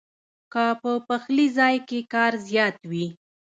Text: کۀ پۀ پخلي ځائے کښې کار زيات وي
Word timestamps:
کۀ 0.53 0.65
پۀ 0.81 0.91
پخلي 1.07 1.47
ځائے 1.55 1.79
کښې 1.87 1.99
کار 2.13 2.33
زيات 2.47 2.77
وي 2.89 3.05